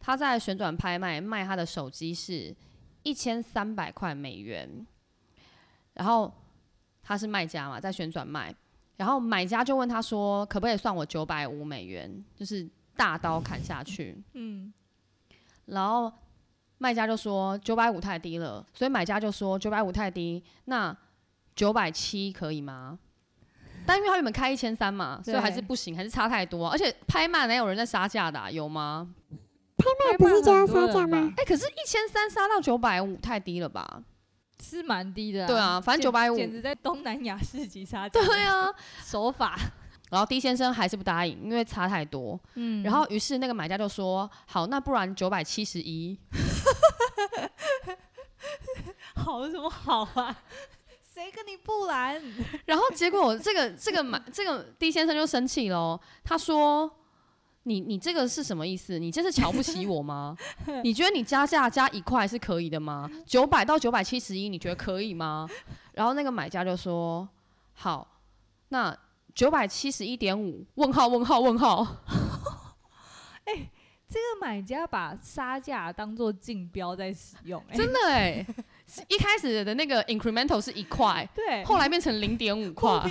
[0.00, 2.52] 他在旋转拍卖卖他的手机是
[3.02, 4.86] 一千三百块美元，
[5.94, 6.32] 然后
[7.02, 8.52] 他是卖家嘛，在旋转卖，
[8.96, 14.72] 然后买家就问他说，可不可以算我九百五美元，就是大刀砍下去，嗯，
[15.66, 16.10] 然后
[16.78, 20.96] 卖家就说九百五太低了，所以买家就说九百五太低，那
[21.54, 22.98] 九百七可以吗？
[23.86, 29.14] 但因为他原本开一千三嘛，所以还是不行，还是差太多啊、而且拍卖哪有人在杀价的啊、有吗？
[29.98, 31.32] 那不是就要杀价吗？
[31.36, 34.02] 哎、可是，一千三杀到九百五太低了吧？
[34.62, 38.20] 是蛮低的、对啊反正九百五简直在东南亚市集杀价。
[38.22, 38.68] 对啊，
[39.02, 39.58] 手法，
[40.10, 42.38] 然后 D 先生还是不答应，因为差太多。
[42.56, 46.18] 嗯然后于是那个买家就说：“好，那不然九百七十一。
[49.16, 50.36] 好什么好啊？
[51.14, 52.20] 谁跟你不然？”
[52.66, 56.90] 然后结果这个这个买这个 D 先生就生气喽，他说
[57.64, 58.98] ：“你你这个是什么意思？
[58.98, 60.36] 你这是瞧不起我吗？
[60.82, 63.10] 你觉得你加价加一块是可以的吗？
[63.26, 65.48] 九百到九百七十一，你觉得可以吗？”
[65.92, 67.28] 然后那个买家就说
[67.74, 68.20] ：“好，
[68.68, 68.96] 那
[69.34, 70.64] 九百七十一点五？
[70.76, 71.86] 问号问号问号。
[73.44, 73.70] ”哎
[74.08, 78.44] 这个买家把杀价当做竞标在使用、欸，真的哎、
[79.06, 83.08] 一开始的那个 incremental 是一块，对，后来变成零点五莫块。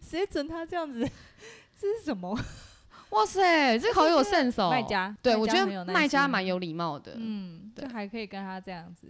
[0.00, 0.98] 谁准他这样子？
[1.78, 2.36] 这是什么？
[3.12, 4.70] 哇塞，这个好有而且 sense 哦。
[4.70, 7.12] 卖家，对卖我觉得卖家蛮有礼貌的。
[7.16, 9.06] 嗯，对就还可以跟他这样子。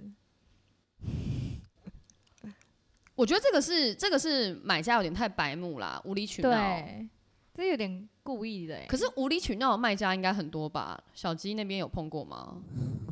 [3.14, 6.48] 我觉得这个是这个是买家有点太白目啦，无理取闹。
[6.50, 7.08] 对，
[7.54, 8.86] 这有点故意的、欸。
[8.88, 10.98] 可是无理取闹的卖家应该很多吧？
[11.14, 12.56] 小鸡那边有碰过吗？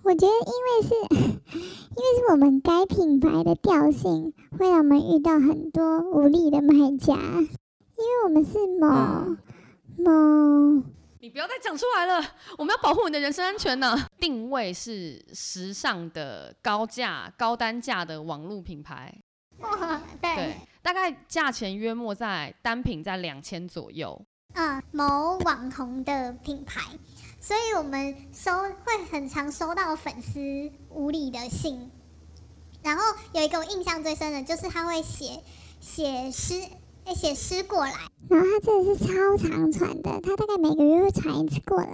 [0.02, 0.94] 我觉得因为是，
[1.54, 9.38] 因为是我们该品牌的调性，会让我们遇到很多无力的卖家，因为我们是某、嗯
[10.02, 10.82] 某
[11.22, 12.24] 你不要再讲出来了，
[12.56, 14.08] 我们要保护你的人身安全呢。
[14.18, 19.14] 定位是时尚的高价、高单价的网络品牌，
[20.22, 24.18] 对，大概价钱约莫在单品在两千左右。
[24.54, 26.80] 嗯，某网红的品牌，
[27.38, 30.40] 所以我们收会很常收到粉丝
[30.88, 31.90] 无理的信。
[32.82, 33.02] 然后
[33.34, 35.42] 有一个我印象最深的就是他会写
[35.80, 36.54] 写诗，
[37.10, 37.92] 哎，写诗过来，
[38.28, 41.88] 然后他真的是超常传的，他大概每个月会传一次过来。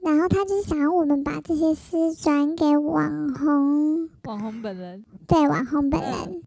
[0.00, 6.42] 然后他就是想要我们把这些诗转给网红，网红本人对网红本人。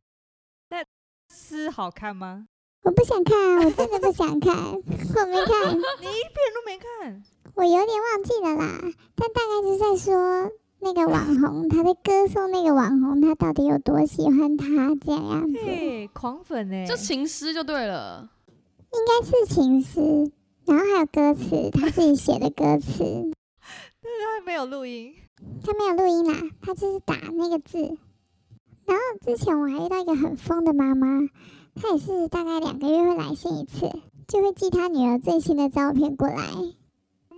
[1.33, 2.47] 诗好看吗？
[2.83, 7.23] 我不想看，我真的不想看， 我没看，你一遍都没看。
[7.53, 8.81] 我有点忘记了啦。
[9.15, 14.65] 但大概就是在说，那个网红，他在歌颂那个网红，他到底有多喜欢他
[14.95, 18.29] 这样子，嘿，狂粉哎，就情诗就对了。
[18.91, 20.31] 应该是情诗，
[20.65, 23.03] 然后还有歌词，他自己写的歌词，
[24.01, 25.13] 他没有录音，
[25.63, 27.77] 他没有录音啦，他就是打那个字。
[28.85, 31.21] 然后之前我还遇到一个很疯的妈妈，
[31.75, 33.89] 她也是大概两个月会来信一次，
[34.27, 36.43] 就会寄她女儿最新的照片过来。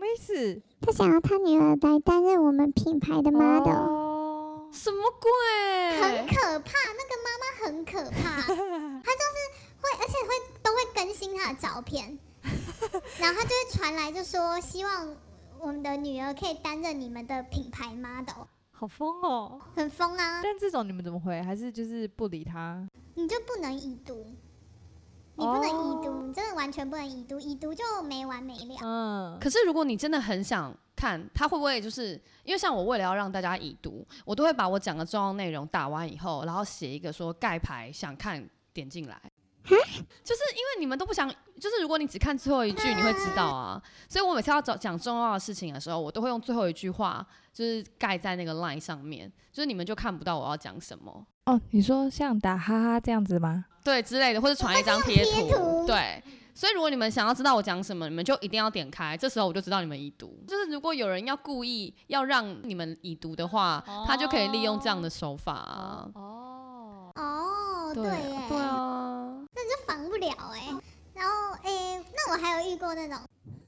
[0.04, 0.62] 什么意思？
[0.82, 3.72] 她想要他女儿来担任我们品牌的 model。
[3.72, 6.02] 哦什么鬼？
[6.02, 9.38] 很可怕，那个妈妈很可怕， 她就是
[9.80, 12.18] 会，而且会都会更新她的照片，
[13.20, 15.16] 然后她就会传来就说希望
[15.60, 19.62] 我们的女儿可以担任你们的品牌 model，好疯哦！
[19.76, 21.40] 很疯啊，但这种你们怎么回？
[21.44, 22.86] 还是就是不理他？
[23.14, 24.26] 你就不能已读，
[25.36, 28.76] 你不能已读，你真的完全不能已读，已读就没完没了。
[28.84, 39.20] 嗯，可是如果你真的很想看，他会不会就是因为像我为了要让大家已读，我都会把我讲的重要内容打完以后，然后写一个说盖牌想看点进来。
[39.64, 41.28] 就是因为你们都不想，
[41.60, 43.82] 就是如果你只看最后一句，你会知道啊。
[44.10, 51.26] 所以我每次要讲讲重要的事情的时候，我都会用最后一句话，就是盖在那个 line 上面，就是你们就看不到我要讲什么。
[51.46, 53.66] 哦，你说像打哈哈这样子吗？
[53.84, 56.24] 对之类的，或者传一张贴贴图对。
[56.56, 60.38] 所以如果你们想要知道我讲什么，你们就一定要点开，这时候我就知道你们已读。
[60.48, 66.08] 就是如果有人要故意要让你们已读的话，他就可以利用这样的手法啊。
[66.14, 70.70] 哦，哦，对对啊，那就防不了哎。
[71.16, 73.18] 然后诶，那我还有遇过那种，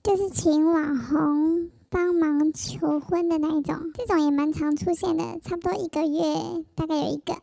[0.03, 7.35] 就是请网红帮忙求婚的那一种，这种也蛮常出现的，差不多一个月大概有一个，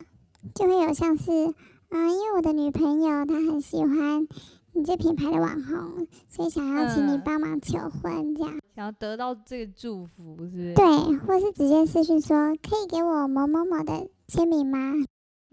[0.55, 1.53] 就会有像是
[1.93, 4.27] 啊、因为我的女朋友她很喜欢
[4.73, 10.75] 你这品牌的网红，所以想要请你嗯帮忙求婚这样，想要得到这个祝福是不是？
[10.75, 10.87] 对，
[11.19, 14.79] 或是直接私讯说可以给我某某某的签名吗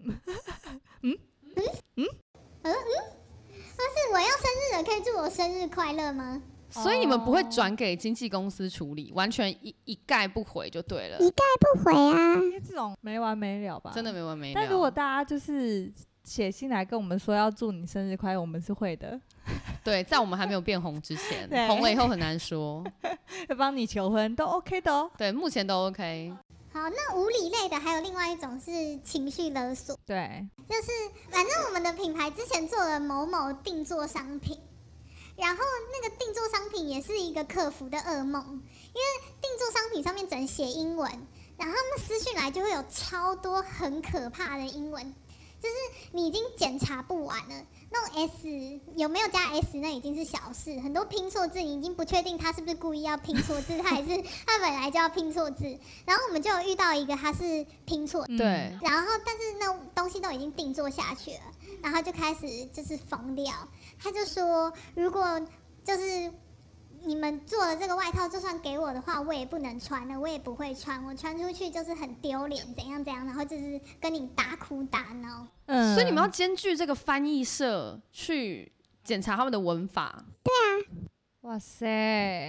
[0.02, 0.18] 嗯
[1.02, 1.18] 嗯
[1.56, 1.64] 嗯
[1.96, 2.06] 嗯
[2.64, 2.72] 嗯？
[3.90, 6.42] 是我要生日了，可以祝我生日快乐吗？
[6.70, 13.90] 所以你们不会哦转给经纪公司处理，完全一一概不回就对了，一概不回啊，因为这种没完没了吧？
[13.92, 14.12] 真的。
[14.12, 14.60] 没完没了。
[14.60, 15.92] 但如果大家就是
[16.30, 19.20] 写信来跟我们说要祝你生日快乐，我们是会的，
[19.82, 22.84] 对，在我们还没有变红之前，红了以后很难说。
[23.48, 25.10] 会帮你求婚都 OK 的哦。
[25.18, 26.32] 对，目前都 OK。
[26.72, 30.92] 好，那无理类的还有另外一种是情绪勒索，对，就是
[31.30, 34.56] 反正我们的品牌之前做了某某定做商品，
[35.34, 35.60] 然后
[36.00, 41.10] 那个定做商品也是一个客服的噩梦，因为定做商品上面只能写英文，
[41.58, 45.12] 然后他们私讯来就会有超多很可怕的英文，
[45.60, 45.74] 就是
[46.12, 47.54] 你已经检查不完了。
[47.92, 54.08] 那种 S 有没有加 S 那已经是小事，很多拼错字你已经不确定他是不是故意要拼错字，他还是
[54.46, 55.64] 他本来就要拼错字。
[56.06, 58.46] 然后我们就有遇到一个他是拼错嗯对，
[58.80, 61.40] 然后，但是那东西都已经定做下去了，
[61.82, 63.52] 然后就开始就是疯掉。
[63.98, 65.40] 他就说，如果
[65.84, 66.32] 就是
[67.04, 75.46] 你们做了这个外套，就算给我的话，我也不能穿了，我也不会穿，我穿出去就是很丢脸，怎样怎样，然后就是跟你大哭大闹。
[75.66, 78.72] 嗯所以你们要兼具这个翻译社去
[79.04, 80.24] 检查他们的文法。
[80.42, 81.08] 对啊
[81.42, 81.86] 哇塞，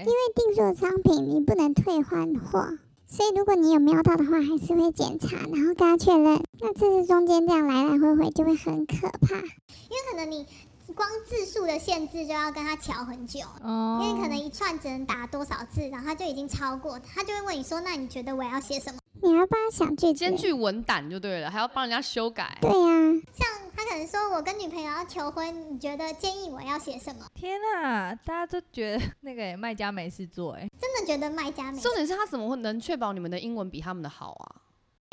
[0.06, 6.44] 因为定做商品你不能退换货，所以如果你有瞄到的话，还是会检查，然后跟他确认。
[6.60, 9.36] 那这是中间这样来来回回就会很可怕。
[9.36, 10.46] 因为可能你
[10.93, 13.41] 光字数的限制就要跟他调很久。
[13.63, 22.58] 哦因为可能一串只能打多少字，然后他就已经超过，他就会问你说：“那你觉得我要写什么你要帮他想句子兼，具文胆就对了，还要帮人家修改。
[22.62, 34.56] 对呀、？”像他可能说：“我跟女朋友要求婚，你觉得建议我要写什么天啊，大家都觉得那个卖家没事做哎，？”真的觉得卖家没重点是他怎么会能确保你们的英文比他们的好啊？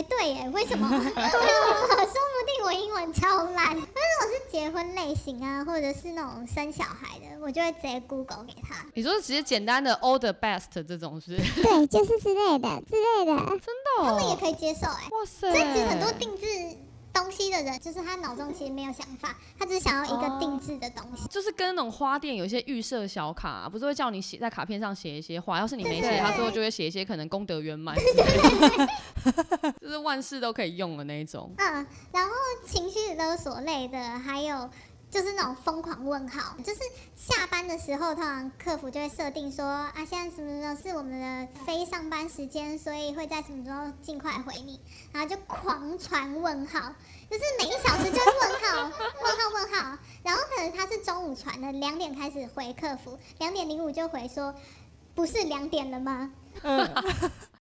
[0.05, 0.49] 对耶？
[0.51, 0.89] 为什么？
[1.15, 3.55] 对啊，说不定我英文超烂。
[3.55, 3.83] 但是
[4.21, 8.85] 我是结婚类型啊，或者是那种生小孩的，我就会直接 Google 给他。
[8.95, 11.37] 你说直接简单的 all the best 这种是？
[11.37, 13.37] 对，就是之类的之类的。
[13.59, 15.09] 真的他们也哦，可以接受哎。
[15.11, 15.53] 哇塞！
[15.53, 16.47] 这其实很多定制
[17.19, 21.27] 东西的人，就是他脑中其实没有想法，他只想要一个定制的东西。
[21.29, 27.97] 就是跟那种花店有一些预设小卡、不是会叫你写在卡片上写一些话，要是你没写，他最后就会写一些可能功德圆满，
[29.81, 31.53] 就是万事都可以用的那一种。
[31.59, 32.31] 嗯，然后
[32.65, 34.71] 情绪勒索类的，还有
[35.11, 36.81] 就是那种疯狂问号，就是
[37.17, 44.79] 下班的时候，通常客服就会设定说啊，现在什么时候是我们的非上班时间，所以会在什么时候尽快回你，
[45.13, 46.95] 然后就狂传问号，
[47.31, 48.83] 就是每一小时就会问号，
[49.23, 54.55] 问号问号，然后可能他是中午传的，两点开始回客服，两点零五就回说，
[55.15, 56.31] 不是两点了吗？
[56.63, 56.87] 嗯，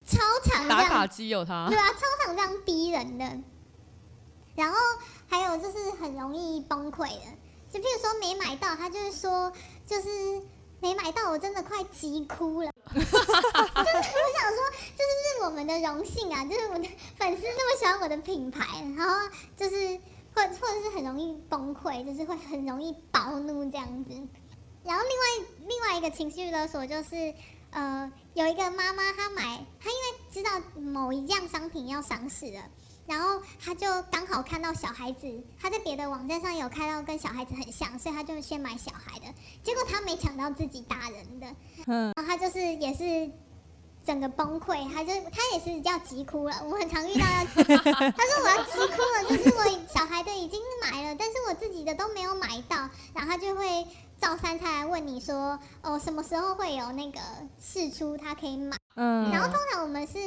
[0.04, 3.24] 超 超常这样打卡机有他对，啊，超常这样逼人的。
[4.58, 4.76] 然后
[5.28, 7.24] 还有就是很容易崩溃的，
[7.70, 9.52] 就譬如说没买到，他就是说
[9.86, 10.08] 就是
[10.80, 12.72] 没买到，我真的快急哭了。
[12.92, 14.58] 就是我想说，
[14.96, 16.44] 这是不是我们的荣幸啊？
[16.44, 18.64] 就是我的粉丝那么喜欢我的品牌，
[18.96, 19.76] 然后就是
[20.34, 24.10] 或或者是很容易崩溃，就是会很容易暴怒这样子。
[24.82, 27.32] 然后另外另外一个情绪勒索就是，
[27.70, 30.50] 呃，有一个妈妈她买，她因为知道
[30.80, 32.62] 某一样商品要上市了，
[33.08, 35.26] 然后他就刚好看到小孩子，
[35.60, 39.26] 他在别的网站上有看到跟小孩子很像，所以他就先买小孩的，
[39.64, 41.46] 结果他没抢到自己大人的，
[41.86, 43.30] 嗯，然后他就是也是。
[44.04, 46.64] 整个崩溃，他就他也是要急哭了。
[46.64, 52.76] 我很常遇到要， 他说我要急哭了，就是我小孩的已经买了，但是我自己的都没有买到，
[53.12, 53.86] 然后他就会
[54.18, 57.20] 照三餐来问你说，哦，什么时候会有那个
[57.60, 58.78] 试出，他可以买。
[58.94, 60.18] 嗯，然后通常我们是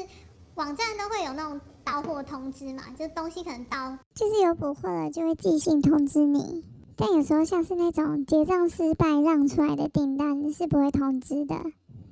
[0.53, 6.63] 网站都会有那种到货通知嘛，就是东西可能到，就是有补货了就会寄信通知你，
[6.95, 11.55] 但有时候像是那种结账失败让出来的订单是不会通知的。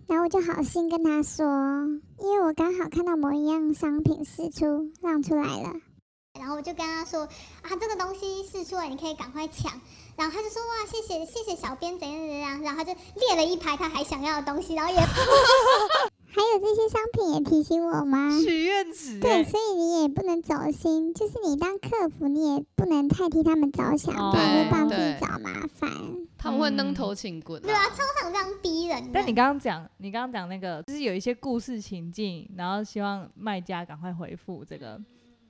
[0.07, 1.45] 然后我就好心跟他说，
[2.19, 5.73] 因为我刚好看到某一样商品试出让出来了，
[6.39, 7.21] 然后我就跟他说
[7.61, 9.71] 啊，这个东西试出来，你可以赶快抢。
[10.15, 14.99] 然后他就说哇，谢谢谢谢小编怎样怎样，然后他就列了一排他还想要的东西，然后也
[16.31, 18.29] 还有这些商品也提醒我吗？
[18.39, 25.89] 许愿池对，欸，所以你也不能走心，就是你当客服，你也不能太替他们着想，哦不然会帮自己找麻烦。
[26.37, 29.09] 他们会扔头请滚、对啊，超常这样逼人的。
[29.11, 35.01] 但你刚刚讲，你刚刚讲那个，就是有一些故事情境，然后希望卖家赶快回复这个。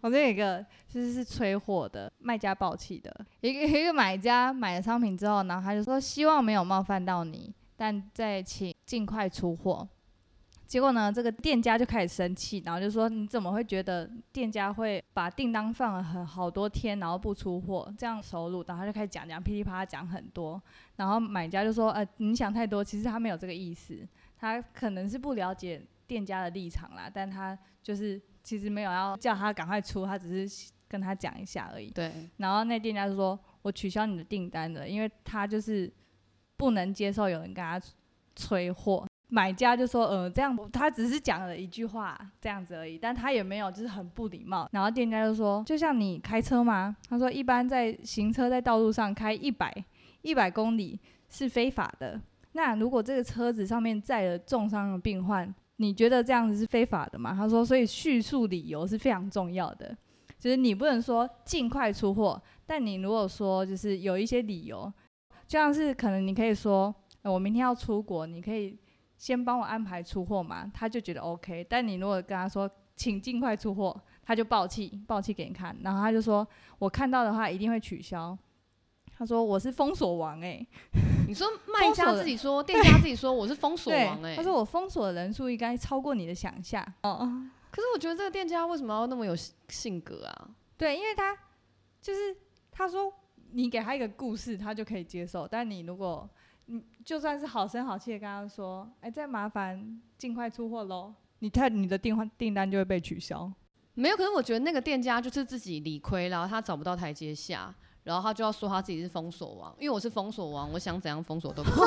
[0.02, 9.86] 我这有一个就是是催货的，卖家爆气的，一个一个买家买了商品之后，然后他就说希望没有冒犯到你，但再请尽快出货。
[10.70, 18.64] 结果呢，这个店家就开始生气，然后就说你怎么会觉得店家会把订单放了很好多天，然后不出货，这样收入？
[18.68, 20.62] 然后他就开始讲讲噼里啪啦讲很多，
[20.98, 24.08] 然后买家就说呃你想太多，其实他没有这个意思，
[24.38, 31.90] 他可能是不了解店家的立场啦，但他就是其实没有要叫他赶快出，他只是跟他讲一下而已。
[31.90, 35.92] 对，然后那店家就说：“我取消你的订单了，因为他就是
[36.58, 37.82] 不能接受有人跟他
[38.36, 49.72] 催货。”买家就说：“呃，这样他只是讲了一句话这样子而已，但他也没有就是很不礼貌。”然后店家就说：“就像你开车吗？”他说：“一般在行车在道路上开一百
[50.24, 51.00] 一百公里
[51.30, 52.20] 是非法的。
[52.54, 59.96] 那如果这个车子上面载了重伤的病患，你觉得这样子是非法的吗？”他说：“所以叙述理由是非常重要的。”
[60.40, 64.92] 就是你不能说尽快出货，但你如果说就是有一些理由，
[65.46, 68.78] 就像是可能你可以说，呃、我明天要出国，你可以
[69.20, 71.64] 先帮我安排出货嘛，他就觉得 OK。
[71.70, 76.48] 但你如果跟他说，请尽快出货，他就爆气，爆气给你看，然后他就说
[76.80, 78.36] 我看到的话一定会取消。
[79.18, 80.66] 他说我是封锁王哎、
[81.28, 86.82] 你说卖家自己说， 店家自己说我是封锁王哎、他说我封锁的人数应该超过你的想象。
[87.04, 87.18] 哦，
[87.70, 90.50] 可是我觉得这个店家为什么要那么有性性格啊？
[90.78, 91.38] 对，因为他
[92.02, 92.34] 就是
[92.72, 93.14] 他说
[93.52, 95.46] 你给他一个故事，他就可以接受。
[95.46, 96.39] 但你如果你
[97.10, 103.52] 就算是好声好气的跟他说，哎、再麻烦尽快出货喽，你太你的订单订单就会被取消。
[103.96, 111.74] 没有，可是我觉得那个店家就是自己理亏了，他找不到台阶下，然后他就要说他自己是封锁王，因为我是封锁王，我想怎样封锁都可以。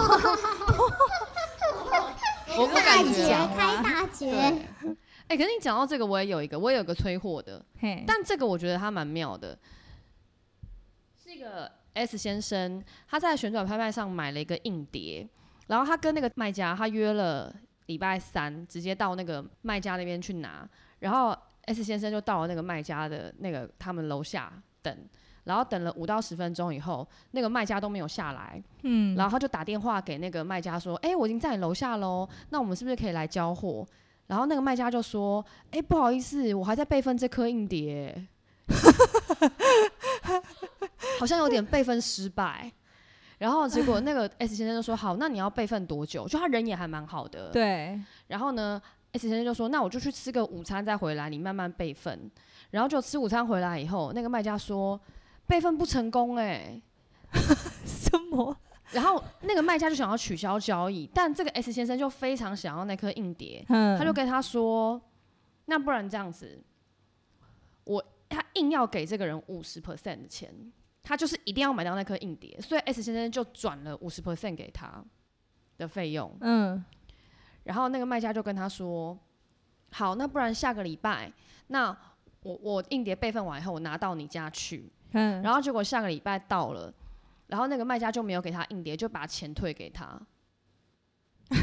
[2.58, 4.66] 我我大绝感觉啊开大绝，对。
[5.28, 9.56] 哎、可是你讲到这个，我也有一个，我也有个催货的，嘿，但这个我觉得他蛮妙的，
[11.22, 15.28] 是一个 S 先生，他在旋转拍卖上买了一个硬碟，
[15.66, 17.54] 然后他跟那个卖家他约了
[17.86, 20.68] 礼拜三，直接到那个卖家那边去拿，
[21.00, 21.36] 然后
[21.66, 24.96] S 先生就到了那个卖家的那个他们楼下等。
[25.44, 33.84] 然后等了五到十分钟以后，那个卖家都没有下来，嗯，然后他就打电话给那个卖家说：“哎、我已经在你楼下喽，那我们是不是可以来交货？”
[34.28, 38.24] 然后那个卖家就说：“哎、不好意思，我还在备份这颗硬碟，
[41.18, 42.70] 好像有点备份失败。”
[43.38, 47.50] 然后结果那个 S 先生就说：“好，那你要备份多久？”就他人也还蛮好的，。
[47.50, 48.80] 对，然后呢
[49.12, 52.30] ，S 先生就说：“那我就去吃个午餐再回来，你慢慢备份。”
[52.70, 55.00] 然后就吃午餐回来以后，那个卖家说
[55.46, 56.80] ：“备份不成功、哎。”
[57.84, 58.56] 什么？
[58.92, 65.00] 然后那个卖家就想要取消交易，但这个 S 先生就非常想要那颗硬碟，嗯他就跟他说
[65.64, 66.62] ：“那不然这样子，
[67.84, 70.54] 我他硬要给这个人五十 percent 的钱，
[71.02, 75.04] 他就是一定要买到那颗硬碟，所以 S 先生就转了五十 percent 给他
[75.76, 76.36] 的费用。
[76.40, 76.84] 嗯
[77.64, 79.16] 然后那个卖家就跟他说：
[79.92, 81.32] 好，那不然下个礼拜，
[81.68, 81.96] 那
[82.42, 86.92] 我我硬碟备份完以后，我拿到你家去，嗯，然后结果下个礼拜到了，
[87.46, 90.20] 然后那个卖家就没有给他硬碟，就把钱退给他。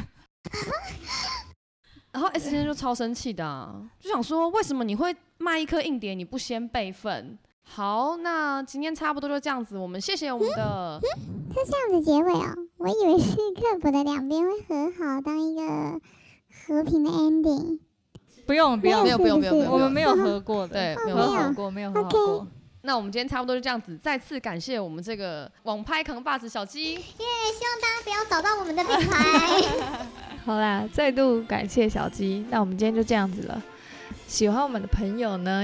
[2.12, 7.38] 然后 S 先生就超生气的啊、就想说为什么你会卖一颗硬碟，你不先备份？
[7.72, 11.00] 好，那今天差不多就这样子，我们谢谢我们的，
[11.54, 15.62] 是这样子结尾哦，我以为是刻薄的两边会和好，当一个
[16.68, 17.80] 和平的 ending。
[18.48, 22.48] 不用不用没有不用不用不用我们没有合过的，对，没有合办法好过没有合好过。
[22.82, 30.08] 那我们今天差不多就这样子，再次感谢我们这个网拍扛把子小鸡，耶，希望大家不要找到我们的品牌。
[30.44, 33.62] 好啦，再度感谢小鸡，那我们今天就这样子了。
[34.28, 35.64] 喜欢我们的朋友呢，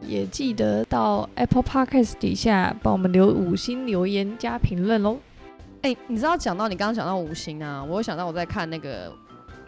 [0.00, 5.18] 也记得到 Apple Podcast 底下帮我们留五星留言加评论喽。
[5.82, 9.12] 哎、你知道讲到你刚刚讲到五星啊，我有想到我在看那个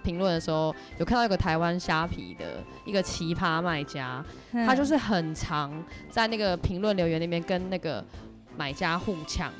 [0.03, 5.73] 评论的时候，有看到一个台湾虾皮的一个奇葩卖家，嗯他就是很常
[6.11, 8.05] 在那个评论留言那边跟那个
[8.57, 9.51] 买家互呛，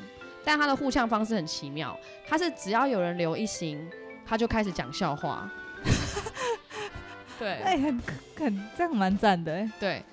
[0.43, 1.97] 但他的互呛方式很奇妙，
[2.27, 3.79] 他是只要有人留一星，
[4.25, 5.49] 他就开始讲笑话。
[7.39, 7.99] 对，哎，很
[8.37, 9.71] 很这样蛮赞的哎。
[9.79, 10.03] 对，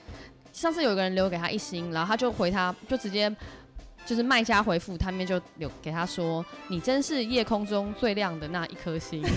[0.53, 3.34] 上次有个人留给他一星，然后他就回他，就直接
[4.05, 9.22] 就是卖家回复他面就留给他说：“你真是夜空中最亮的那一颗星。”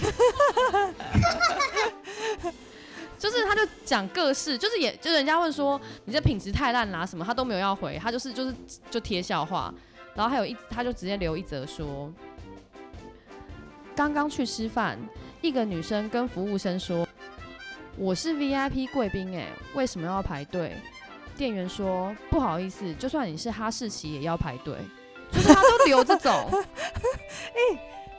[3.17, 8.53] 就是他就讲各式，就是也就人家问说你这品质太烂啦什么，他都没有要回，他就是就是
[8.91, 9.73] 就贴笑话，
[10.13, 12.11] 然后还有一他就直接留一则说：
[13.95, 14.99] 刚刚去吃饭，
[15.41, 17.07] 一个女生跟服务生说。
[17.95, 20.75] 我是 VIP 贵宾哎，为什么要排队？
[21.37, 24.75] 店员说不好意思，就算你是哈士奇也要排队，
[25.31, 26.49] 就是他都留这种，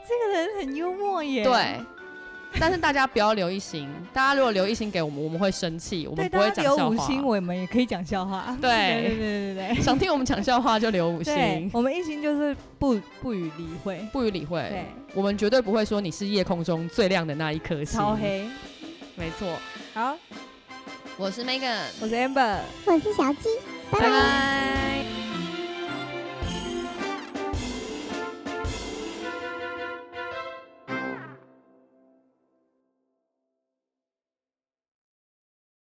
[0.07, 1.43] 这个人很幽默耶。
[1.43, 1.79] 对。
[2.57, 6.87] 但是大家不要留一星，大家如果留一星给我们，我们会生气，我，们不会讲笑话。
[6.87, 8.57] 五星，我们也可以讲笑话。
[8.61, 14.07] 对对对对对对想听我们讲笑话就留五星，，我们一星就是不不予理会。
[14.13, 17.99] 不予理会对。，我们绝对不会说你是夜空中最亮的那一颗星。
[17.99, 18.45] 超，黑。
[19.15, 19.49] 没错。
[19.93, 20.15] 好，
[21.17, 22.59] 我是 Megan，我是 Amber。
[22.85, 23.49] 我是小鸡，
[23.89, 24.09] 拜拜拜。
[24.09, 25.24] 拜。